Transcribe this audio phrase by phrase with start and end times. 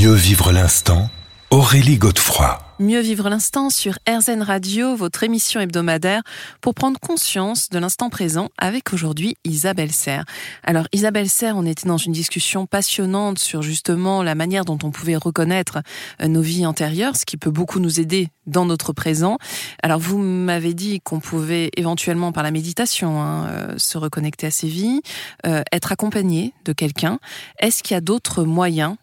[0.00, 1.10] Mieux vivre l'instant,
[1.50, 2.58] Aurélie Godefroy.
[2.78, 6.22] Mieux vivre l'instant sur RZN Radio, votre émission hebdomadaire
[6.62, 10.24] pour prendre conscience de l'instant présent avec aujourd'hui Isabelle Serre.
[10.64, 14.90] Alors Isabelle Serre, on était dans une discussion passionnante sur justement la manière dont on
[14.90, 15.82] pouvait reconnaître
[16.22, 19.36] euh, nos vies antérieures, ce qui peut beaucoup nous aider dans notre présent.
[19.82, 24.50] Alors vous m'avez dit qu'on pouvait éventuellement par la méditation hein, euh, se reconnecter à
[24.50, 25.02] ses vies,
[25.44, 27.18] euh, être accompagné de quelqu'un.
[27.58, 28.96] Est-ce qu'il y a d'autres moyens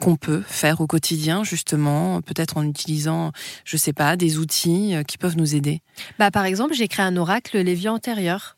[0.00, 3.32] qu'on peut faire au quotidien, justement, peut-être en utilisant,
[3.64, 5.82] je sais pas, des outils euh, qui peuvent nous aider?
[6.18, 8.56] Bah, Par exemple, j'ai créé un oracle les vies antérieures.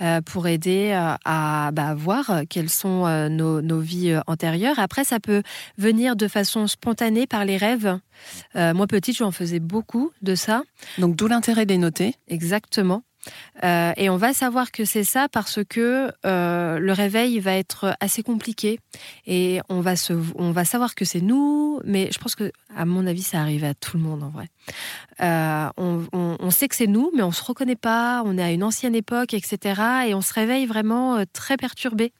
[0.00, 4.80] Euh, pour aider euh, à bah, voir quelles sont nos, nos, vies antérieures.
[4.80, 5.44] Après, ça peut
[5.78, 8.00] venir de façon spontanée par les rêves.
[8.56, 10.64] moi, petite, j'en faisais beaucoup de ça.
[10.98, 12.16] Donc, d'où l'intérêt des noter.
[12.26, 13.04] Exactement.
[13.62, 17.96] Euh, et on va savoir que c'est ça parce que euh, le réveil va être
[18.00, 18.80] assez compliqué
[19.26, 22.84] et on va, se, on va savoir que c'est nous, mais je pense que, à
[22.84, 24.48] mon avis, ça arrive à tout le monde en vrai.
[25.20, 28.62] Euh, on, sait que c'est nous, mais on se reconnaît pas, on est à une
[28.62, 29.80] ancienne époque, etc.
[30.08, 32.12] Et on se réveille vraiment très perturbé.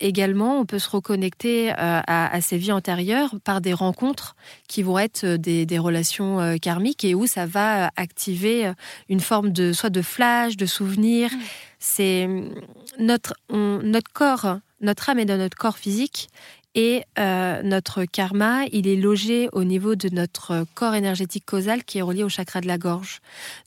[0.00, 4.36] également, on peut se reconnecter à, à, ses vies antérieures par des rencontres
[4.68, 8.72] qui vont être des, des relations karmiques et où ça va activer
[9.08, 11.30] une forme de soit de flash, de souvenirs.
[11.32, 11.40] Mm.
[11.78, 12.28] C'est
[12.98, 16.28] notre, notre corps, notre âme est dans notre corps physique
[16.74, 21.98] et euh, notre karma, il est logé au niveau de notre corps énergétique causal qui
[21.98, 23.20] est relié au chakra de la gorge.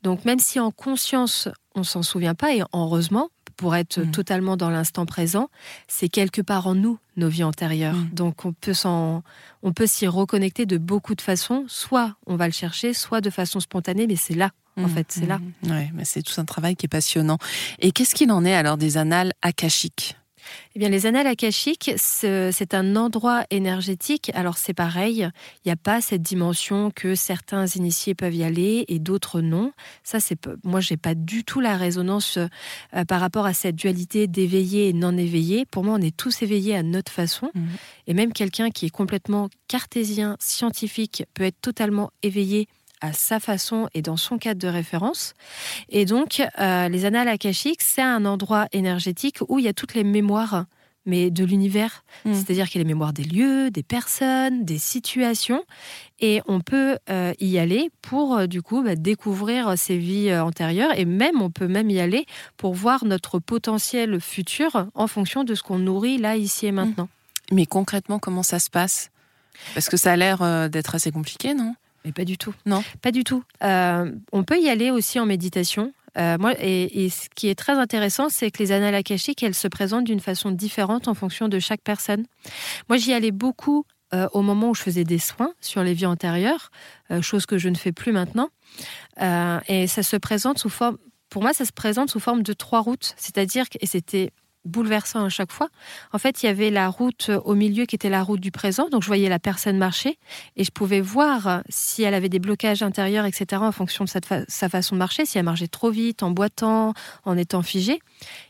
[0.04, 4.12] Donc même si en conscience, on s'en souvient pas, et heureusement, pour être mm.
[4.12, 5.50] totalement dans l'instant présent,
[5.88, 7.96] c'est quelque part en nous, nos vies antérieures.
[7.96, 8.10] Mm.
[8.14, 11.66] Donc on peut on peut s'y reconnecter de beaucoup de façons.
[11.68, 15.26] Soit on va le chercher, soit de façon spontanée, mais c'est là en fait, c'est
[15.26, 15.40] là.
[15.40, 15.90] Mmh, mmh.
[15.94, 17.38] mais c'est tout un travail qui est passionnant.
[17.80, 20.16] Et qu'est-ce qu'il en est alors des annales akashiques?
[20.76, 24.32] Eh bien, les annales akashiques, c'est un endroit énergétique.
[24.34, 25.30] Alors, c'est pareil,
[25.64, 29.72] il n'y a pas cette dimension que certains initiés peuvent y aller et d'autres non.
[30.04, 34.28] Ça, c'est moi, j'ai pas du tout la résonance euh, par rapport à cette dualité
[34.28, 35.66] d'éveillé et non éveillé.
[35.66, 37.50] Pour moi, on est tous éveillés à notre façon.
[37.54, 37.62] Mmh.
[38.08, 42.68] Et même quelqu'un qui est complètement cartésien, scientifique, peut être totalement éveillé
[43.04, 45.34] à sa façon et dans son cadre de référence.
[45.90, 49.94] Et donc, euh, les annales akashiques, c'est un endroit énergétique où il y a toutes
[49.94, 50.66] les mémoires
[51.06, 52.06] mais de l'univers.
[52.24, 52.34] Hmm.
[52.34, 55.66] C'est-à-dire qu'il y a les mémoires des lieux, des personnes, des situations,
[56.22, 60.98] et on peut euh, y aller pour euh, du coup bah, découvrir ses vies antérieures,
[60.98, 62.26] et même on peut même y aller
[62.56, 66.76] pour voir notre potentiel futur en fonction de ce qu'on nourrit là, ici et hmm.
[66.76, 67.10] maintenant.
[67.52, 69.10] Mais concrètement, comment ça se passe?
[69.74, 71.76] Parce que ça a l'air d'être assez compliqué, non?
[72.06, 72.54] Mais pas du tout.
[72.66, 72.84] Non.
[73.02, 73.44] Pas du tout.
[73.64, 75.94] Euh, on peut y aller aussi en méditation.
[76.18, 79.68] Euh, moi, et, ce qui est très intéressant, c'est que les annales akashiques, elles se
[79.68, 82.26] présentent d'une façon différente en fonction de chaque personne.
[82.88, 86.06] Moi, j'y allais beaucoup euh, au moment où je faisais des soins sur les vies
[86.06, 86.70] antérieures,
[87.22, 88.50] chose que je ne fais plus maintenant.
[89.20, 90.98] et ça se présente sous forme,
[91.30, 93.16] pour moi, ça se présente sous forme de trois routes.
[93.18, 94.30] C'est-à-dire et c'était
[94.66, 95.70] bouleversant à chaque fois.
[96.12, 98.90] En fait, il y avait la route au milieu qui était la route du présent,
[98.90, 100.18] donc je voyais la personne marcher
[100.56, 104.70] et je pouvais voir si elle avait des blocages intérieurs, etc., en fonction de sa,
[104.70, 106.94] façon de marcher, si elle marchait trop vite, en boitant,
[107.26, 108.00] en étant figée.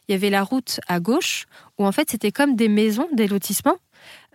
[0.07, 1.45] Il y avait la route à gauche
[1.77, 3.77] où en fait c'était comme des maisons, des lotissements,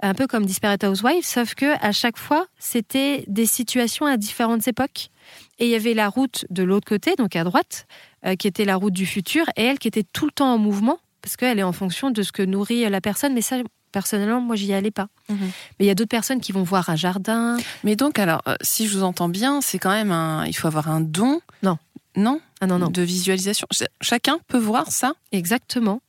[0.00, 4.66] un peu comme Disparate Housewives, sauf que à chaque fois c'était des situations à différentes
[4.66, 5.10] époques.
[5.58, 7.86] Et il y avait la route de l'autre côté, donc à droite,
[8.24, 10.58] euh, qui était la route du futur, et elle qui était tout le temps en
[10.58, 13.34] mouvement parce qu'elle est en fonction de ce que nourrit la personne.
[13.34, 13.56] Mais ça,
[13.92, 15.08] personnellement, moi, j'y allais pas.
[15.28, 15.36] Mhm.
[15.78, 17.58] Mais il y a d'autres personnes qui vont voir un jardin.
[17.84, 20.46] Mais donc, alors, euh, si je vous entends bien, c'est quand même un.
[20.46, 21.42] Il faut avoir un don.
[21.62, 21.76] Non.
[22.16, 22.40] Non?
[22.62, 22.88] Ah non, non.
[22.88, 23.66] De visualisation.
[24.00, 25.12] Chacun peut voir ça?
[25.30, 26.00] Exactement.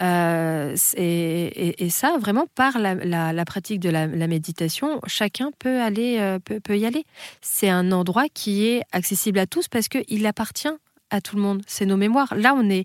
[0.00, 6.78] Euh, et, ça, vraiment, par la, pratique de la, méditation, chacun peut aller, euh, peut,
[6.78, 7.04] y aller.
[7.40, 10.68] C'est un endroit qui est accessible à tous parce qu'il appartient
[11.10, 11.62] à tout le monde.
[11.66, 12.32] C'est nos mémoires.
[12.36, 12.84] Là, on est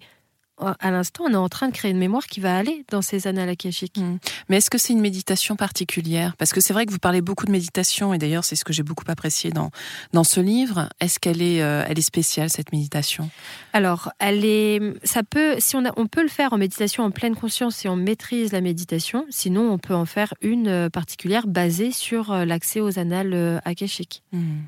[0.58, 3.28] à l'instant, on est en train de créer une mémoire qui va aller dans ces
[3.28, 3.98] annales akashiques.
[3.98, 4.18] Hmm.
[4.50, 6.36] Mais est-ce que c'est une méditation particulière?
[6.38, 8.74] Parce que c'est vrai que vous parlez beaucoup de méditation, et d'ailleurs, c'est ce que
[8.74, 9.72] j'ai beaucoup apprécié dans,
[10.14, 10.90] dans ce livre.
[11.00, 13.30] Est-ce qu'elle est, euh, elle est spéciale, cette méditation?
[13.74, 17.12] Alors, elle est, ça peut, si on, a, on peut le faire en méditation en
[17.12, 19.26] pleine conscience si on maîtrise la méditation.
[19.30, 24.24] Sinon, on peut en faire une euh, particulière basée sur euh, l'accès aux annales akashiques.
[24.32, 24.62] Hmm.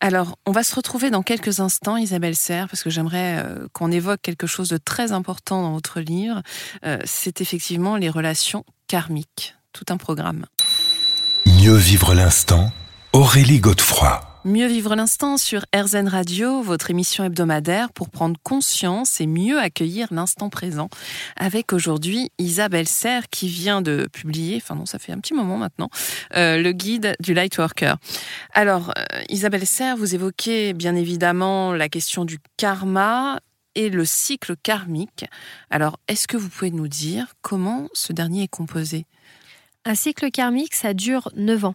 [0.00, 3.90] Alors, on va se retrouver dans quelques instants, Isabelle Serre, parce que j'aimerais euh, qu'on
[3.90, 6.42] évoque quelque chose de très important dans votre livre.
[6.84, 10.46] Euh, c'est effectivement les relations karmiques, tout un programme.
[11.46, 12.72] Mieux vivre l'instant
[13.16, 14.20] Aurélie Godefroy.
[14.44, 20.08] Mieux vivre l'instant sur RZN Radio, votre émission hebdomadaire pour prendre conscience et mieux accueillir
[20.10, 20.90] l'instant présent.
[21.34, 25.56] Avec aujourd'hui Isabelle Serre qui vient de publier, enfin non, ça fait un petit moment
[25.56, 25.88] maintenant,
[26.36, 27.94] euh, le guide du Lightworker.
[28.52, 33.40] Alors, euh, Isabelle Serre, vous évoquez bien évidemment la question du karma
[33.76, 35.24] et le cycle karmique.
[35.70, 39.06] Alors, est-ce que vous pouvez nous dire comment ce dernier est composé?
[39.86, 41.74] Un cycle karmique, ça dure 9 ans.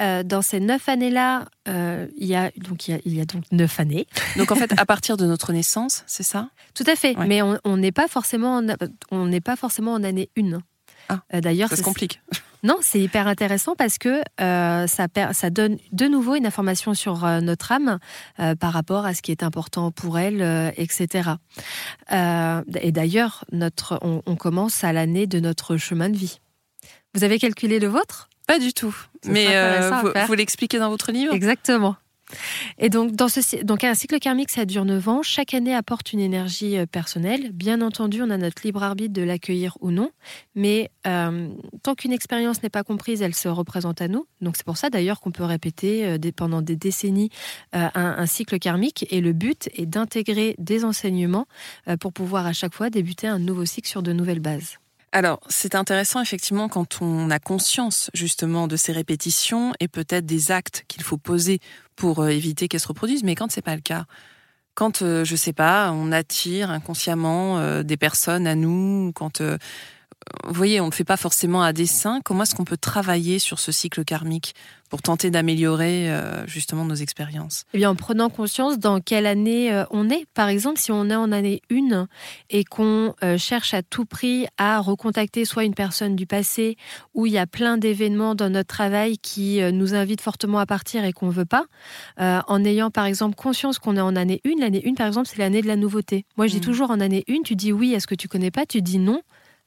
[0.00, 3.78] Euh, dans ces neuf années-là, euh, il, y a, donc, il, y a, donc neuf
[3.78, 4.06] années.
[4.36, 6.48] Donc en fait, à partir de notre naissance, c'est ça?
[6.74, 7.14] Tout à fait.
[7.26, 8.66] Mais on n'est pas forcément, en,
[9.10, 10.60] on pas forcément en année une.
[11.08, 12.20] Ah, euh, D'ailleurs, ça se complique.
[12.64, 17.72] Non, c'est hyper intéressant parce que ça, ça donne de nouveau une information sur notre
[17.72, 17.98] âme
[18.36, 21.30] par rapport à ce qui est important pour elle, etc.
[22.08, 26.38] et d'ailleurs, notre, on, on commence à l'année de notre chemin de vie.
[27.14, 28.28] Vous avez calculé le vôtre?
[28.46, 28.94] Pas du tout.
[29.26, 29.90] Mais euh,
[30.26, 31.96] vous, l'expliquez dans votre livre Exactement.
[32.78, 35.22] Et donc, dans ce, donc, un cycle karmique, ça dure 9 ans.
[35.22, 37.52] Chaque année apporte une énergie euh, personnelle.
[37.52, 40.10] Bien entendu, on a notre libre arbitre de l'accueillir ou non.
[40.54, 41.48] Mais euh,
[41.82, 44.26] tant qu'une expérience n'est pas comprise, elle se représente à nous.
[44.40, 47.28] Donc, c'est pour ça d'ailleurs qu'on peut répéter pendant des décennies
[47.72, 49.06] un, cycle karmique.
[49.10, 51.46] Et le but est d'intégrer des enseignements
[52.00, 54.78] pour pouvoir à chaque fois débuter un nouveau cycle sur de nouvelles bases.
[55.14, 60.50] Alors, c'est intéressant effectivement quand on a conscience justement de ces répétitions et peut-être des
[60.50, 61.60] actes qu'il faut poser
[61.96, 64.06] pour euh, éviter qu'elles se reproduisent, mais quand c'est pas le cas,
[64.74, 69.42] quand euh, je sais pas, on attire inconsciemment euh, des personnes à nous, quand
[70.44, 72.20] vous voyez, on ne fait pas forcément à dessein.
[72.24, 74.54] Comment est-ce qu'on peut travailler sur ce cycle karmique
[74.90, 77.64] pour tenter d'améliorer euh, justement nos expériences?
[77.72, 80.26] Eh bien, en prenant conscience dans quelle année euh, on est.
[80.34, 82.06] Par exemple, si on est en année 1
[82.50, 86.76] et qu'on euh, cherche à tout prix à recontacter soit une personne du passé
[87.14, 91.04] où il y a plein d'événements dans notre travail qui nous invitent fortement à partir
[91.04, 91.66] et qu'on ne veut pas,
[92.18, 95.38] en ayant par exemple conscience qu'on est en année 1, l'année 1 par exemple, c'est
[95.38, 96.24] l'année de la nouveauté.
[96.36, 96.60] Moi, je dis mmh.
[96.60, 98.98] toujours en année 1, tu dis oui à ce que tu connais pas, tu dis
[98.98, 99.22] non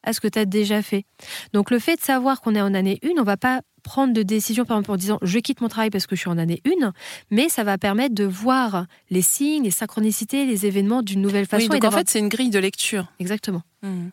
[0.06, 1.06] à ce que tu as déjà fait.
[1.54, 4.24] Donc le fait de savoir qu'on est en année 1, on va pas prendre de
[4.24, 6.62] décision par exemple en disant je quitte mon travail parce que je suis en année
[6.82, 6.92] 1,
[7.30, 11.68] mais ça va permettre de voir les signes, les synchronicités, les événements d'une nouvelle façon.
[11.70, 13.06] Oui, donc en fait c'est une grille de lecture.
[13.20, 13.62] Exactement.
[13.84, 14.10] Mmh.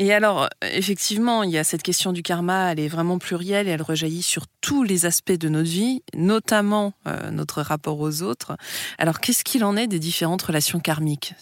[0.00, 3.72] Et alors, effectivement, il y a cette question du karma, elle est vraiment plurielle et
[3.72, 8.56] elle rejaillit sur tous les aspects de notre vie, notamment euh, notre rapport aux autres.
[8.96, 11.34] Alors, qu'est-ce qu'il en est des différentes relations karmiques?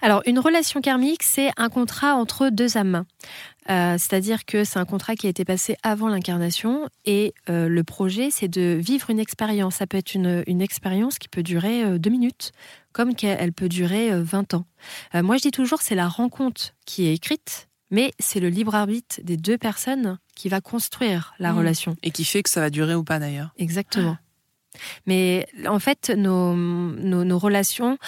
[0.00, 3.04] Alors, une relation karmique, c'est un contrat entre deux âmes.
[3.70, 7.82] Euh, c'est-à-dire que c'est un contrat qui a été passé avant l'incarnation et euh, le
[7.82, 9.76] projet, c'est de vivre une expérience.
[9.76, 12.52] Ça peut être une, expérience qui peut durer euh, deux minutes,
[12.92, 14.66] comme qu'elle peut durer 20 ans.
[15.14, 19.20] moi, je dis toujours, c'est la rencontre qui est écrite, mais c'est le libre arbitre
[19.22, 21.58] des deux personnes qui va construire la mmh.
[21.58, 21.96] relation.
[22.02, 23.52] Et qui fait que ça va durer ou pas d'ailleurs.
[23.58, 24.16] Exactement.
[25.06, 27.98] Mais en fait, nos, nos, relations,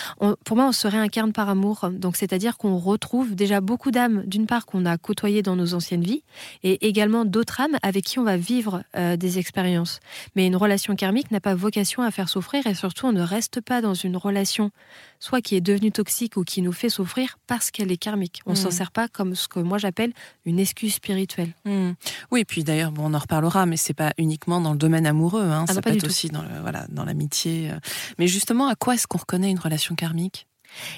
[0.44, 1.90] pour moi, on se réincarne par amour.
[1.92, 6.02] Donc, c'est-à-dire qu'on retrouve déjà beaucoup d'âmes, d'une part, qu'on a côtoyées dans nos anciennes
[6.02, 6.22] vies,
[6.62, 10.00] et également d'autres âmes avec qui on va vivre euh, des expériences.
[10.34, 13.60] Mais une relation karmique n'a pas vocation à faire souffrir, et surtout, on ne reste
[13.60, 14.70] pas dans une relation
[15.18, 18.42] soit qui est devenue toxique ou qui nous fait souffrir parce qu'elle est karmique.
[18.46, 18.72] On ne s'en mmh.
[18.72, 20.12] sert pas comme ce que moi j'appelle
[20.44, 21.52] une excuse spirituelle.
[21.64, 21.92] Mmh.
[22.30, 25.06] Oui, et puis d'ailleurs, bon, on en reparlera, mais c'est pas uniquement dans le domaine
[25.06, 27.70] amoureux, hein, ah ça peut être aussi dans voilà, dans l'amitié.
[27.70, 27.78] Euh.
[28.18, 30.46] Mais justement, à quoi est-ce qu'on reconnaît une relation karmique?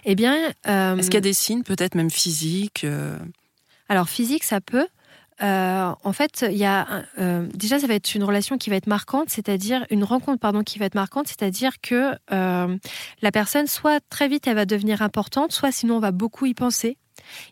[0.05, 3.19] Eh bien, euh, est-ce qu'il y a des signes, peut-être même physiques euh?
[3.89, 4.87] Alors physique, ça peut.
[5.41, 7.05] en fait, il y a
[7.55, 10.79] déjà ça va être une relation qui va être marquante, c'est-à-dire une rencontre pardon qui
[10.79, 15.73] va être marquante, c'est-à-dire que la personne soit très vite elle va devenir importante, soit
[15.73, 16.99] sinon on va beaucoup y penser.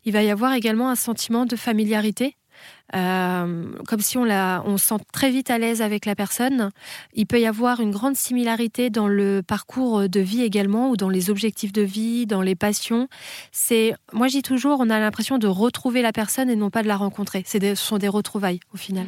[0.04, 2.36] Il va y avoir également un sentiment de familiarité
[2.94, 6.70] euh, comme si on, la, on se sent très vite à l'aise avec la personne.
[7.14, 11.08] Il peut y avoir une grande similarité dans le parcours de vie également, ou dans
[11.08, 13.08] les objectifs de vie, dans les passions.
[13.50, 16.82] C'est, moi, je dis toujours, on a l'impression de retrouver la personne et non pas
[16.82, 17.44] de la rencontrer.
[17.46, 19.06] Ce sont des retrouvailles au final.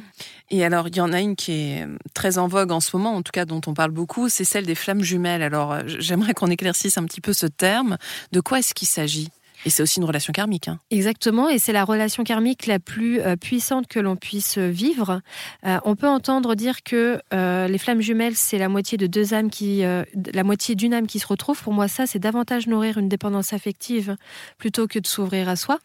[0.50, 3.14] Et alors, il y en a une qui est très en vogue en ce moment,
[3.14, 5.42] en tout cas dont on parle beaucoup, c'est celle des flammes jumelles.
[5.42, 7.96] Alors, j'aimerais qu'on éclaircisse un petit peu ce terme.
[8.32, 9.28] De quoi est-ce qu'il s'agit?
[9.64, 10.68] Et c'est aussi une relation karmique.
[10.68, 10.78] Hein.
[10.90, 15.20] Exactement, et c'est la relation karmique la plus euh, puissante que l'on puisse vivre.
[15.66, 19.34] Euh, on peut entendre dire que euh, les flammes jumelles, c'est la moitié de deux
[19.34, 21.60] âmes qui, la moitié d'une âme qui se retrouve.
[21.62, 24.16] Pour moi, ça, c'est davantage nourrir une dépendance affective
[24.58, 25.78] plutôt que de s'ouvrir à soi.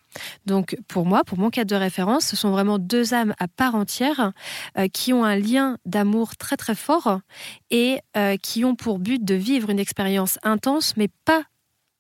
[0.45, 3.75] Donc, pour moi, pour mon cadre de référence, ce sont vraiment deux âmes à part
[3.75, 4.33] entière
[4.91, 7.19] qui ont un lien d'amour très très fort
[7.71, 7.99] et
[8.41, 11.43] qui ont pour but de vivre une expérience intense, mais pas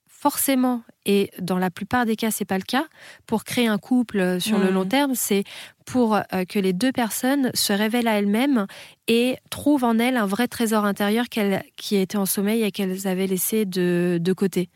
[0.07, 2.85] forcément, et dans la plupart des cas, c'est pas le cas,
[3.25, 4.73] pour créer un couple sur le Mhm.
[4.73, 5.43] long terme, c'est
[5.85, 8.67] pour euh, que les deux personnes se révèlent à elles-mêmes
[9.07, 13.07] et trouvent en elles un vrai trésor intérieur qu'elles- qui était en sommeil et qu'elles
[13.07, 14.69] avaient laissé de, de côté.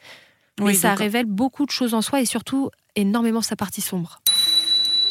[0.60, 4.22] Oui, et ça révèle beaucoup de choses en soi et surtout énormément sa partie sombre.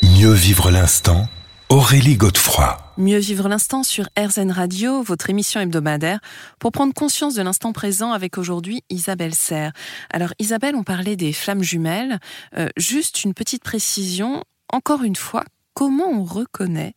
[0.03, 1.29] Mieux vivre l'instant,
[1.69, 2.79] Aurélie Godefroy.
[2.97, 6.21] Mieux vivre l'instant sur RZN Radio, votre émission hebdomadaire,
[6.61, 9.73] pour prendre conscience de l'instant présent avec aujourd'hui Isabelle Serre.
[10.11, 12.21] Alors Isabelle, on parlait des flammes jumelles.
[12.57, 15.45] Euh, juste une petite précision, encore une fois,
[15.75, 16.95] comment on reconnaît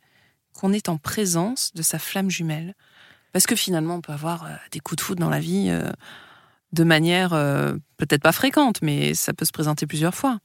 [0.53, 2.75] qu'on est en présence de sa flamme jumelle?
[3.33, 5.91] Parce que finalement, on peut avoir euh, des coups de foudre dans la vie euh,
[6.73, 10.39] de manière euh, peut-être pas fréquente, mais ça peut se présenter plusieurs fois.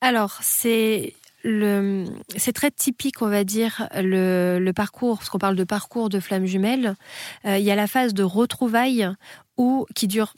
[0.00, 6.08] Alors, c'est c'est très typique, on va dire, le, parcours, parce qu'on parle de parcours
[6.08, 6.94] de flammes jumelles.
[7.44, 9.08] Euh, il y a la phase de retrouvailles
[9.56, 10.34] où, qui dure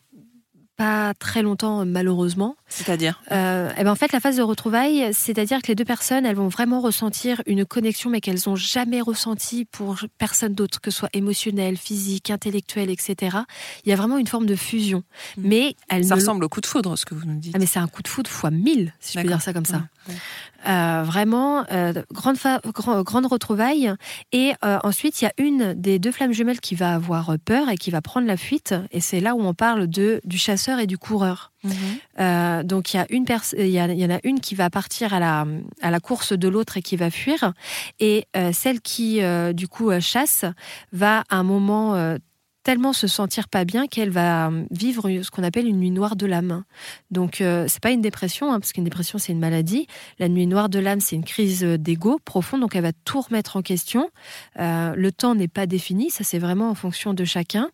[0.76, 2.56] pas très longtemps, malheureusement.
[2.74, 6.26] C'est-à-dire Euh, et ben en fait, la phase de retrouvailles, c'est-à-dire que les deux personnes,
[6.26, 10.90] elles vont vraiment ressentir une connexion, mais qu'elles n'ont jamais ressentie pour personne d'autre, que
[10.90, 13.36] ce soit émotionnelle, physique, intellectuelle, etc.
[13.84, 15.04] Il y a vraiment une forme de fusion.
[15.36, 15.42] Mm.
[15.48, 17.52] Mais elles Ça ne- ressemble au coup de foudre, ce que vous nous dites.
[17.54, 19.64] Ah, mais c'est un coup de foudre fois 1000, si je peux dire ça comme
[19.66, 19.76] ça.
[20.08, 20.18] Ouais, ouais.
[20.66, 23.92] Euh, vraiment, euh, grande, fa- grand- grande retrouvaille.
[24.32, 27.68] Et euh, ensuite, il y a une des deux flammes jumelles qui va avoir peur
[27.68, 28.74] et qui va prendre la fuite.
[28.90, 31.52] Et c'est là où on parle de, du chasseur et du coureur.
[31.64, 31.72] Mhm.
[32.20, 33.24] Euh, donc il y, a une
[33.58, 35.46] il, y en a une qui va partir à la,
[35.80, 37.54] à la course de l'autre et qui va fuir.
[38.00, 40.44] Et euh, celle qui, euh, du coup, chasse
[40.92, 42.16] va à un moment
[42.64, 46.16] tellement se sentir pas bien qu'elle va euh, vivre ce qu'on appelle une nuit noire
[46.16, 46.64] de l'âme.
[47.10, 49.86] Donc euh, c'est pas une dépression, hein, parce qu'une dépression c'est une maladie.
[50.18, 53.56] La nuit noire de l'âme c'est une crise d'ego profonde, donc elle va tout remettre
[53.56, 54.10] en question.
[54.58, 57.68] Euh, le temps n'est pas défini, ça c'est vraiment en fonction de chacun.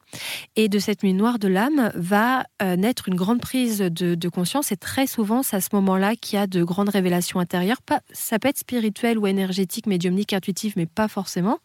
[0.57, 4.29] Et de cette nuit noire de l'âme va euh, naître une grande prise de, de
[4.29, 4.73] conscience.
[4.73, 7.83] Et très souvent, c'est à ce moment-là qu'il y a de grandes révélations intérieures.
[7.83, 11.59] Pas, ça peut être spirituel ou énergétique, médiumnique, intuitive, mais pas forcément.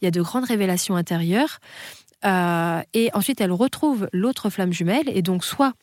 [0.00, 1.58] Il y a de grandes révélations intérieures.
[2.24, 5.08] Euh, et ensuite, elle retrouve l'autre flamme jumelle.
[5.08, 5.74] Et donc, soit,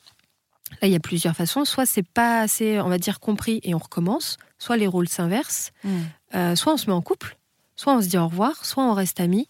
[0.81, 1.65] là, il y a plusieurs façons.
[1.65, 4.37] Soit c'est pas assez, on va dire, compris et on recommence.
[4.57, 5.71] Soit les rôles s'inversent.
[5.83, 6.05] Mhm.
[6.35, 7.37] Euh, soit on se met en couple.
[7.75, 8.65] Soit on se dit au revoir.
[8.65, 9.47] Soit on reste amis.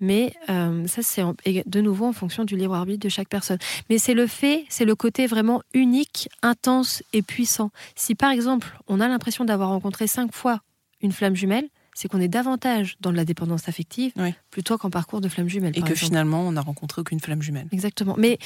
[0.00, 1.22] Mais euh, ça, c'est
[1.66, 3.58] de nouveau en fonction du libre arbitre de chaque personne.
[3.90, 7.70] Mais c'est le fait, c'est le côté vraiment unique, intense et puissant.
[7.96, 10.60] Si par exemple, on a l'impression d'avoir rencontré cinq fois
[11.00, 11.68] une flamme jumelle,
[11.98, 14.32] c'est qu'on est davantage dans de la dépendance affective Oui.
[14.52, 15.72] plutôt qu'en parcours de flamme jumelle.
[15.74, 16.10] Et par que exemple.
[16.10, 17.66] finalement, on n'a rencontré aucune flamme jumelle.
[17.72, 18.14] Exactement.
[18.16, 18.38] Mais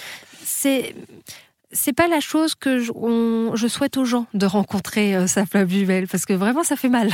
[0.43, 0.95] c'est
[1.73, 5.47] c'est pas la chose que je, on- je souhaite aux gens de rencontrer euh, sa
[5.47, 7.11] flamme jumelle parce que vraiment ça fait mal.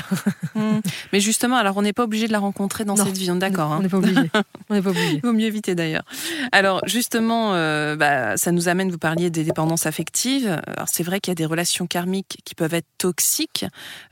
[0.55, 0.81] Hmm.
[1.13, 3.05] Mais justement, alors on n'est pas obligé de la rencontrer dans Non.
[3.05, 3.71] cette vie, d'accord.
[3.71, 3.83] On hein.
[3.83, 4.31] n'est pas obligé.
[4.69, 5.15] On n'est pas obligé.
[5.17, 6.03] Il vaut mieux éviter d'ailleurs.
[6.53, 10.49] Alors justement, euh, bah, ça nous amène, vous parliez des dépendances affectives.
[10.67, 13.65] Alors c'est vrai qu'il y a des relations karmiques qui peuvent être toxiques.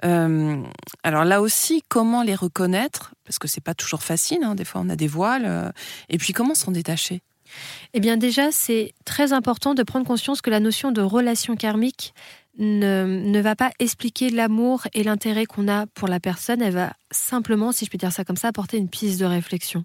[0.04, 0.56] Euh,
[1.02, 3.12] alors là aussi, comment les reconnaître?
[3.24, 4.38] Parce que c'est pas toujours facile.
[4.44, 4.54] hein.
[4.54, 5.44] Des fois, on a des voiles.
[5.46, 5.70] euh,
[6.08, 7.20] et puis comment s'en détacher?
[7.94, 12.14] Eh bien déjà, c'est très important de prendre conscience que la notion de relation karmique
[12.58, 16.62] ne, ne va pas expliquer l'amour et l'intérêt qu'on a pour la personne.
[16.62, 19.84] Elle va simplement, si je peux dire ça comme ça, apporter une piste de réflexion.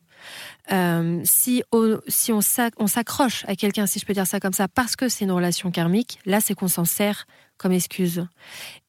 [0.71, 1.63] Euh, si
[2.07, 5.25] si on s'accroche à quelqu'un, si je peux dire ça comme ça, parce que c'est
[5.25, 7.25] une relation karmique, là, c'est qu'on s'en sert
[7.61, 8.25] comme excuse.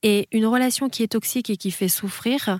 [0.03, 2.59] Et une relation qui est toxique et qui fait souffrir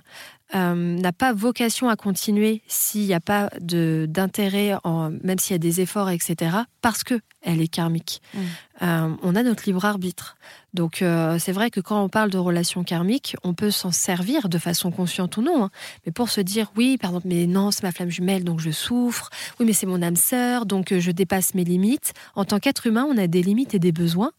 [0.53, 4.75] euh, n'a pas vocation à continuer s'il n'y a pas d'intérêt,
[5.23, 8.21] même s'il y a des efforts, etc., parce que elle est karmique.
[8.33, 8.39] Mm.
[8.83, 10.37] Euh, on a notre libre arbitre.
[10.75, 14.47] Donc euh, c'est vrai que quand on parle de relation karmique, on peut s'en servir
[14.47, 15.71] de façon consciente ou non, hein.
[16.05, 19.31] mais pour se dire oui, pardon, mais non, c'est ma flamme jumelle, donc je souffre.
[19.59, 22.13] Oui, mais c'est mon âme sœur, donc je dépasse mes limites.
[22.35, 24.31] En tant qu'être humain, on a des limites et des besoins.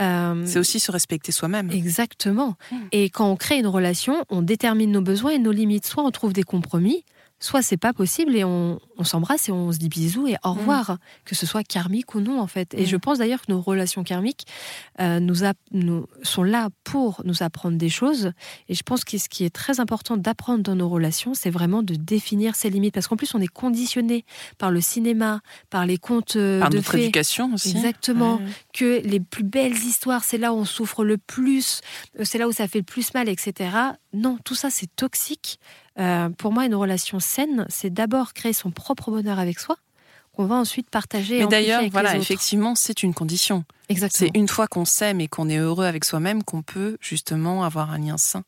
[0.00, 1.70] Euh, C'est aussi se respecter soi-même.
[1.70, 2.56] Exactement.
[2.70, 2.76] Mm.
[2.92, 5.86] Et quand on crée une relation, on détermine nos besoins et nos limites.
[5.86, 7.04] Soit on trouve des compromis,
[7.40, 10.52] soit c'est pas possible et on, on s'embrasse et on se dit bisous et au
[10.54, 12.74] revoir, que ce soit karmique ou non en fait.
[12.74, 12.86] Et Mm.
[12.86, 14.46] je pense d'ailleurs que nos relations karmiques
[15.00, 18.32] euh, nous, a- nous- sont là pour nous apprendre des choses.
[18.68, 21.82] Et je pense que ce qui est très important d'apprendre dans nos relations, c'est vraiment
[21.82, 22.94] de définir ses limites.
[22.94, 24.24] Parce qu'en plus, on est conditionné
[24.58, 25.40] par le cinéma,
[25.70, 27.02] par les contes euh, Par de notre fées.
[27.04, 27.70] éducation aussi.
[27.70, 28.40] Exactement
[28.74, 31.80] que les plus belles histoires, c'est là où on souffre le plus,
[32.18, 33.70] euh, c'est là où ça fait le plus mal, etc.
[34.12, 35.58] Non, tout ça, c'est toxique.
[35.98, 39.76] Euh, pour moi, une relation saine, c'est d'abord créer son propre bonheur avec soi,
[40.32, 41.40] qu'on va ensuite partager.
[41.40, 43.64] Mais d'ailleurs, voilà, effectivement, c'est une condition.
[43.88, 44.30] Exactement.
[44.32, 47.90] C'est une fois qu'on s'aime et qu'on est heureux avec soi-même qu'on peut justement avoir
[47.90, 48.44] un lien sain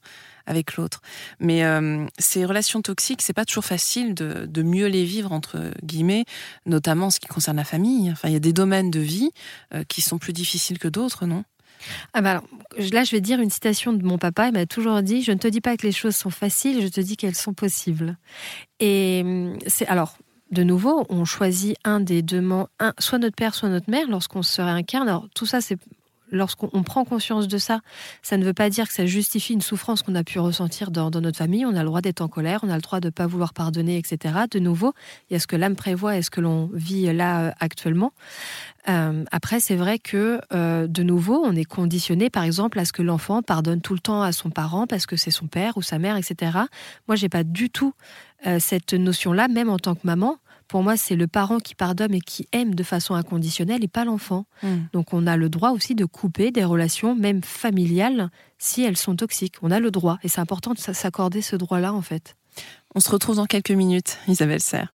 [0.46, 1.00] avec l'autre.
[1.38, 5.72] Mais euh, ces relations toxiques, c'est pas toujours facile de, de, mieux les vivre entre
[5.84, 6.24] guillemets,
[6.66, 8.10] notamment en ce qui concerne la famille.
[8.10, 9.30] Enfin, il y a des domaines de vie
[9.74, 11.44] euh, qui sont plus difficiles que d'autres, non?
[12.12, 12.42] Ah bah
[12.92, 14.48] là, je vais dire une citation de mon papa.
[14.48, 16.88] Il m'a toujours dit Je ne te dis pas que les choses sont faciles, je
[16.88, 18.16] te dis qu'elles sont possibles.
[18.80, 20.16] Et hum, c'est alors
[20.50, 22.42] de nouveau, on choisit un des deux,
[22.80, 25.08] un, soit notre père, soit notre mère, lorsqu'on se réincarne.
[25.08, 25.78] Alors, tout ça, c'est
[26.30, 27.80] lorsqu'on prend conscience de ça,
[28.22, 31.10] ça ne veut pas dire que ça justifie une souffrance qu'on a pu ressentir dans,
[31.10, 31.66] notre famille.
[31.66, 33.52] On a le droit d'être en colère, on a le droit de ne pas vouloir
[33.52, 34.34] pardonner, etc.
[34.50, 34.92] De nouveau,
[35.28, 38.12] il y a ce que l'âme prévoit et ce que l'on vit là euh, actuellement.
[38.88, 42.92] Euh, après, c'est vrai que euh, de nouveau, on est conditionné, par exemple, à ce
[42.92, 45.82] que l'enfant pardonne tout le temps à son parent parce que c'est son père ou
[45.82, 46.52] sa mère, etc.
[47.08, 47.92] Moi, j'ai pas du tout
[48.58, 50.38] cette notion-là, même en tant que maman
[50.70, 54.04] pour moi, c'est le parent qui pardonne et qui aime de façon inconditionnelle et pas
[54.04, 54.46] l'enfant.
[54.62, 54.82] Hmm.
[54.92, 59.16] Donc on a le droit aussi de couper des relations, même familiales, si elles sont
[59.16, 59.56] toxiques.
[59.62, 62.36] On a le droit et c'est important de s'accorder ce droit-là en fait.
[62.94, 64.86] On se retrouve dans quelques minutes, Isabelle Serre.